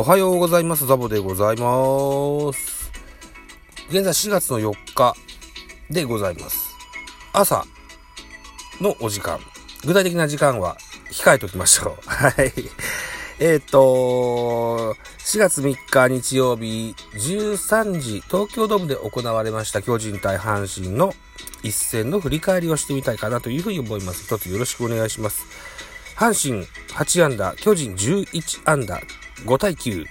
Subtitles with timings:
[0.00, 0.86] おはようございます。
[0.86, 2.92] ザボでございます。
[3.88, 5.12] 現在4月の4日
[5.90, 6.72] でございます。
[7.32, 7.64] 朝
[8.80, 9.40] のお時間。
[9.84, 10.76] 具体的な時間は
[11.10, 12.02] 控えておきましょう。
[12.08, 12.52] はい。
[13.40, 21.12] えっ、と、4月3日日曜日13時、東京ドームで行われました巨人対阪神の
[21.64, 24.22] 一戦の振り返りをしてみたいかなというふうに思います。
[24.22, 25.44] 一つよろしくお願いします。
[26.14, 29.00] 阪神8安打、巨人11安打、
[29.44, 30.06] 5対9、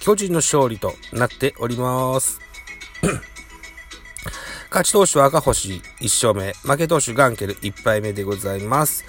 [0.00, 2.40] 巨人の勝利となっております。
[4.70, 9.04] 勝ち投手は赤星1勝目、負け投手ガンケル1敗目でございます。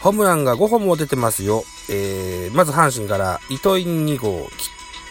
[0.00, 1.64] ホームランが5本も出てますよ。
[1.88, 4.48] えー、まず阪神から糸井2号、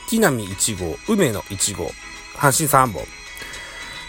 [0.09, 1.85] 木浪1号、梅野1号、
[2.35, 3.03] 阪神3本。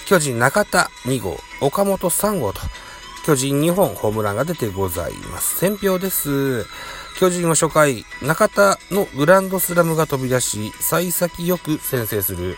[0.06, 2.60] 巨人中田2号、岡本3号と、
[3.24, 5.58] 巨人2本ホームランが出てございます。
[5.58, 6.66] 選票です。
[7.18, 12.56] 巨人は初回、中田のグランドスラムが飛び出し、幸先よく先制する。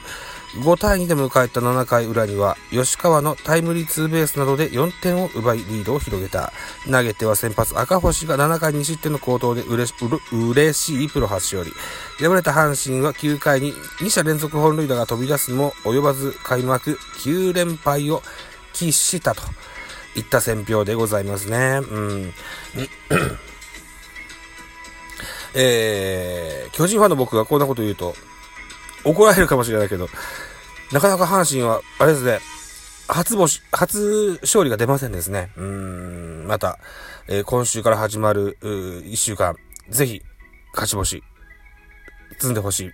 [0.56, 6.52] 5対2で迎えた7回裏には、吉川のタイムリーツーベースなどで4点を奪いリードを広げた。
[6.90, 9.94] 投げては先発赤星が7回2失点の好投でうれし
[10.32, 11.72] う嬉しいプロ初勝利。
[12.24, 18.22] 敗れた阪神は9回に2者連続本塁打が飛び出すも及ばず開幕9連敗を
[18.72, 19.42] 喫したと。
[20.16, 21.80] いった選評でございますね。
[21.90, 22.32] うん。
[25.54, 28.14] えー、巨人ファンの僕がこんなこと言うと、
[29.04, 30.08] 怒られるかもしれないけど、
[30.92, 32.40] なかなか阪神は、あれですね、
[33.08, 35.50] 初星、初勝利が出ませんですね。
[35.56, 36.78] うん、また、
[37.28, 39.56] えー今週から始まる、うー一週間、
[39.90, 40.22] ぜひ、
[40.72, 41.22] 勝ち星、
[42.38, 42.90] 積んでほしい、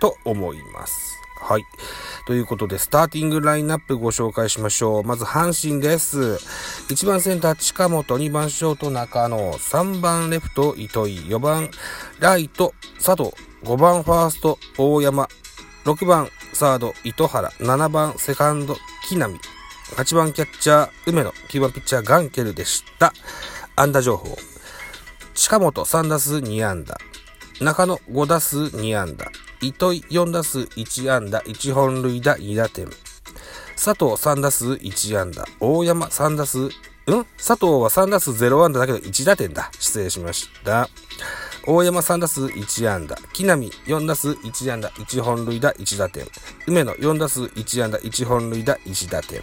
[0.00, 1.23] と思います。
[1.36, 1.64] はい。
[2.26, 5.04] ということで、スターティングラインナップご紹介しましょう。
[5.04, 6.38] まず、阪神です。
[6.88, 11.70] 1番センター、近本、2番ショート、中野、3番レフト、糸井、4番
[12.20, 12.72] ライト、
[13.04, 13.34] 佐藤、
[13.64, 15.28] 5番ファースト、大山、
[15.84, 19.38] 6番サード、糸原、7番セカンド、木浪、
[19.96, 23.12] 8番キャッチャー、梅野、9番ピッチャー、ガンケルでした。
[23.76, 24.38] 安打情報。
[25.34, 26.96] 近本3打数2安打。
[27.60, 29.30] 中野5打数2安打。
[29.64, 32.86] 糸井4打数1安打、1本塁打2打点。
[33.76, 35.46] 佐藤3打数1安打。
[35.58, 36.70] 大山3打数、
[37.06, 37.26] うん？
[37.38, 39.70] 佐藤は3打数0安打だけど1打点だ。
[39.78, 40.90] 失礼しました。
[41.66, 43.16] 大山3打数1安打。
[43.32, 46.26] 木浪4打数1安打、1本塁打1打点。
[46.66, 49.42] 梅野4打数1安打、1本塁打1打点。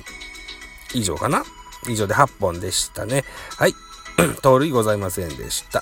[0.93, 1.43] 以上かな？
[1.87, 3.23] 以上で8本でしたね。
[3.57, 3.73] はい。
[4.43, 5.81] 盗塁ございませんでした。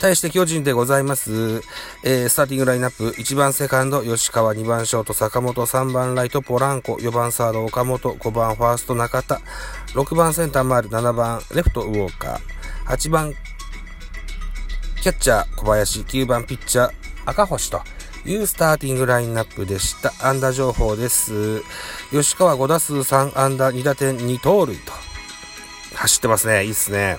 [0.00, 1.62] 対して巨人でございます。
[2.04, 9.40] えー、スターティングラインナップ、1番セカンド、吉川、2番ショート、坂本、3番ライト、ポランコ、4番サード、岡本、5番ファースト、中田、
[9.94, 13.34] 6番センター、丸、7番レフト、ウォーカー、8番
[15.02, 16.92] キャッチャー、小林、9番ピッチャー、
[17.24, 17.80] 赤星と
[18.24, 20.12] いうスターティングラインナップでした。
[20.26, 21.62] 安打情報です。
[22.10, 24.92] 吉川5打数3安打2打点2盗塁と。
[25.94, 26.64] 走ってますね。
[26.64, 27.18] いいっすね。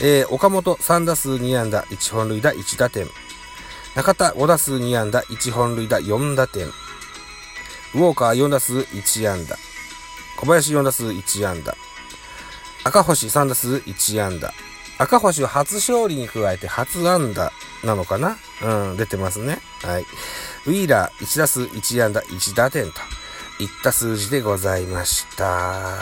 [0.00, 3.08] えー、岡本3打数2安打1本塁打1打点。
[3.96, 6.66] 中田5打数2安打1本塁打4打点。
[6.66, 9.56] ウォーカー4打数1安打。
[10.36, 11.74] 小林4打数1安打。
[12.84, 14.52] 赤星3打数1安打。
[14.98, 17.52] 赤星は初勝利に加えて初安打
[17.84, 18.36] なのかな？
[18.62, 19.60] うん、出てますね。
[19.82, 20.02] はい。
[20.66, 23.00] ウィーラー1打数1安打1打点と
[23.60, 25.96] いった数字でございました。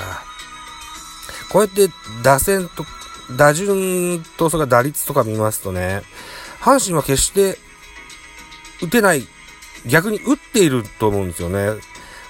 [1.50, 1.88] こうやって
[2.22, 2.84] 打線と、
[3.32, 6.02] 打順とそれから打率とか見ますとね、
[6.60, 7.58] 阪神は決して
[8.82, 9.26] 打てない、
[9.86, 11.80] 逆に打っていると思うんですよね。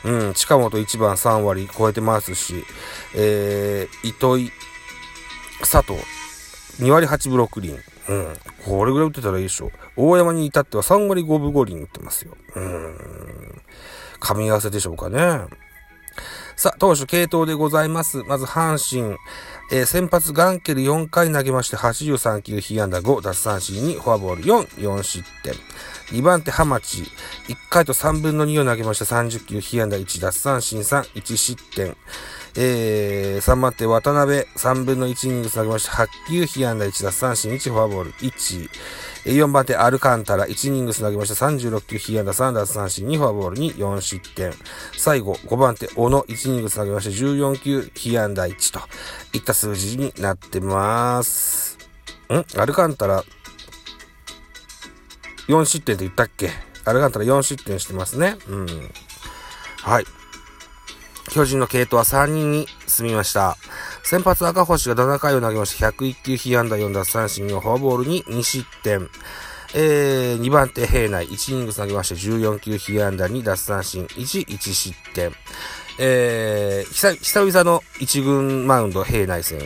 [0.05, 2.65] うん、近本1番3割超えてますし、
[3.15, 4.53] えー、糸井、
[5.61, 5.99] 佐藤、
[6.83, 7.77] 2割8分6厘。
[8.09, 8.37] うん。
[8.65, 9.73] これぐらい打ってたらいいでしょ。
[9.97, 12.37] 大山に至っては3割5分5厘打ってますよ。
[12.55, 13.63] うん。
[14.21, 15.19] 噛み合わせでしょうかね。
[16.58, 18.23] さあ、投手系統でございます。
[18.23, 19.19] まず、阪神。
[19.70, 25.53] えー、先発ガンケル4回投げまして83球、被安打5、奪三振にフォアボール4、4失点。
[26.19, 27.03] 2番手、ハマチ。
[27.49, 31.94] 1回と3分の2を投げました30球、被安打1、奪三振3、1失点。
[32.56, 34.38] えー、3番手、渡辺。
[34.56, 38.70] 3分の1イニング投げました8球、被安打1、奪三振1、フォアボール1。
[39.26, 40.46] 4番手、アルカンタラ。
[40.46, 44.55] 1イニング投げました36球、被安打3、奪三振2、フォアボール2、4失点。
[44.96, 46.23] 最後、5番手、小野。
[46.23, 48.81] 1イニング投げました14球、被安打1と
[49.32, 51.76] いった数字になってます。
[52.32, 52.61] ん？
[52.61, 53.25] アルカンタラ、
[55.49, 56.50] 4失点って言ったっけ？
[56.84, 58.37] アルカンタラ4失点してますね。
[58.49, 58.67] うん。
[59.82, 60.05] はい。
[61.31, 63.56] 巨人の系統は3人に進みました。
[64.06, 69.11] 先発赤星が7回を投げまして、101球被安打4奪三振のフォアボールに2失点。
[69.75, 75.32] えー、2番手平内、1イニング投げまして14球被安打2奪三振1、1失点。
[75.99, 79.64] えー、久々の1軍マウンド平内選手、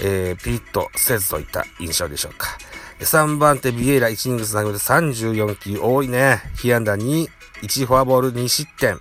[0.00, 2.56] えー、ピリッとせずといった印象でしょうか。
[3.00, 6.40] 3番手ビエイラ1イニングつなげて34球多いね。
[6.56, 7.26] 被安打2、
[7.62, 9.00] 1フォアボール2失点。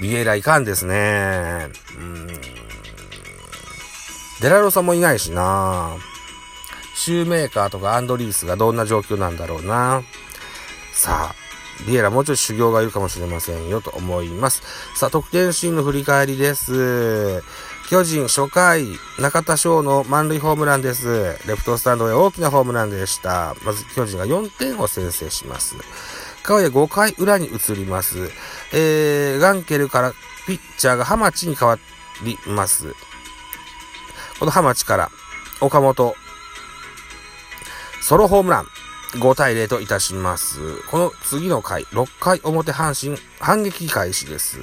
[0.00, 1.68] ビエイラいかんですね。
[1.98, 2.67] うん。
[4.40, 5.96] デラロサもいないしな
[6.94, 10.02] シューメーカーとかアンドリースがどんな状況なんだろうな
[10.92, 11.34] さあ、
[11.86, 14.62] ビエラもうちょっと修行がいるかもしれませんよと思います。
[14.96, 17.42] さあ、得点シーンの振り返りです。
[17.88, 18.86] 巨人初回、
[19.18, 21.38] 中田翔の満塁ホームランです。
[21.46, 23.54] レフトスタンドへ大きなホームランでした。
[23.64, 25.76] まず巨人が4点を先制します。
[26.42, 28.30] 川谷5回裏に移ります。
[28.72, 30.12] えー、ガンケルから
[30.46, 31.78] ピッチャーがハマチに変わ
[32.24, 32.94] ります。
[34.38, 35.10] このハマチから
[35.60, 36.14] 岡本、
[38.00, 38.66] ソロホームラン。
[39.14, 40.82] 5対0といたします。
[40.90, 44.58] この次の回、6回表阪神、反撃開始です。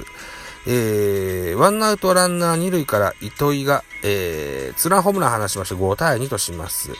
[0.68, 6.92] えー、ワンアウトランナー2塁から糸井が、えー、ツランホームラン離しまして5対2とします。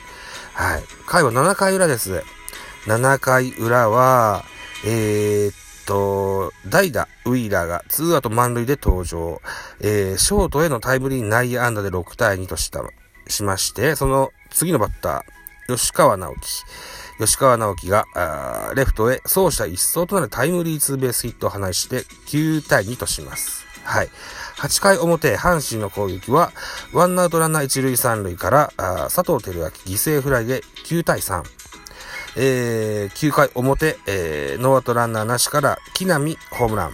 [0.55, 0.84] はい。
[1.06, 2.23] 回は7回裏です。
[2.87, 4.44] 7回裏は、
[4.84, 5.52] えー、
[5.87, 9.41] と、代打、ウィーラーが2アウト満塁で登場。
[9.81, 12.83] えー、ショートへのタイムリー内野安打で6対2とした、
[13.29, 16.65] しまして、その次のバッター、吉川直樹。
[17.19, 18.05] 吉川直樹が、
[18.75, 23.67] レフトへ走者一掃となるタイムリーツーベースヒットを放して9対2とします。
[23.85, 24.09] はい。
[24.59, 26.53] 8回表、阪神の攻撃は、
[26.93, 31.56] ワンアウトランナー1塁3塁から、佐藤輝明犠牲フライで9対3。
[32.37, 36.93] えー、9回表、えー、ノーアウトランナーなしから、木浪ホームラン。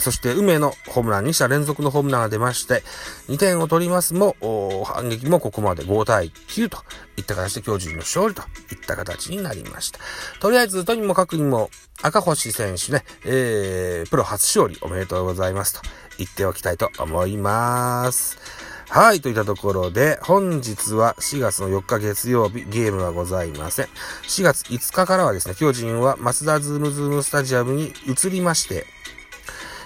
[0.00, 2.84] そして、梅のホームラン、2者連続のホームランが出まして、
[3.28, 4.36] 2点を取りますも、
[4.86, 6.78] 反撃もここまで5対9と
[7.16, 8.42] いった形で巨人の勝利と
[8.72, 9.98] いった形になりました。
[10.40, 11.68] とりあえず、とにもかくにも、
[12.00, 15.80] 赤星選手ね、えー、プロ初勝利おめでとうございますと
[16.16, 18.67] 言っておきたいと思います。
[18.90, 23.86] はい、といったところで、本日は4月の4日月曜日、ゲームはございません。
[24.22, 28.86] 4月5日からはですね、巨人はマツダズームズームスタジアムに移りまして、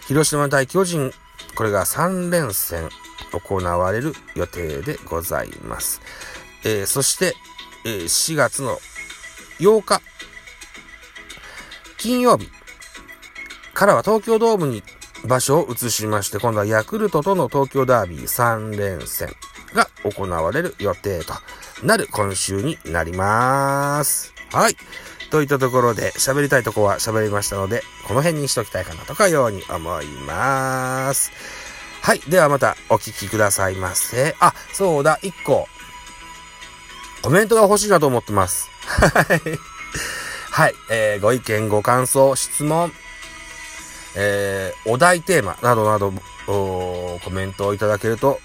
[0.06, 1.12] 広島対巨人、
[1.56, 2.88] これが3連戦
[3.32, 6.00] 行われる予定でございます。
[6.64, 7.34] えー、そして、
[7.84, 8.78] えー、4月の
[9.58, 10.00] 8日、
[11.98, 12.48] 金曜日
[13.74, 14.84] からは東京ドームに
[15.26, 19.28] 場所を移しまして、今度はヤクルトとの東京ダービー3連戦
[19.74, 21.34] が行われる予定と
[21.84, 24.32] なる今週になります。
[24.52, 24.76] はい。
[25.30, 31.32] といったところで喋りたいとこは喋りましたので、この辺にしときたいかなとかように思います。
[32.02, 32.20] はい。
[32.28, 34.36] ではまたお聞きくださいませ。
[34.40, 35.66] あ、そうだ、1個。
[37.22, 38.68] コメントが欲しいなと思ってます。
[38.84, 39.40] はい。
[40.50, 40.74] はい。
[40.90, 42.92] えー、ご意見、ご感想、質問、
[44.16, 46.12] えー、お題テーマなどなど、
[46.46, 48.40] コメントをいただけると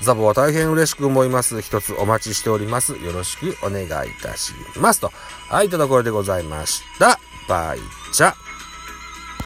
[0.00, 1.60] ザボは大変嬉しく思います。
[1.60, 2.96] 一つお待ちしております。
[2.96, 5.00] よろしくお願いいたします。
[5.00, 5.10] と、
[5.48, 7.18] はい、というところでございました。
[7.48, 7.78] バイ
[8.12, 8.47] チャ。